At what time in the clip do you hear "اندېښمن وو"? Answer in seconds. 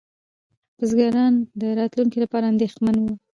2.53-3.13